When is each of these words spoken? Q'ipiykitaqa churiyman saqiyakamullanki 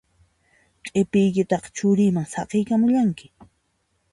Q'ipiykitaqa 0.85 1.69
churiyman 1.75 2.27
saqiyakamullanki 2.33 3.25